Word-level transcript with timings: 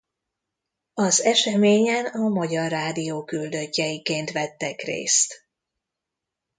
Az 0.93 1.23
eseményen 1.23 2.05
a 2.05 2.27
Magyar 2.29 2.69
Rádió 2.69 3.23
küldöttjeiként 3.23 4.31
vettek 4.31 4.81
részt. 4.81 5.47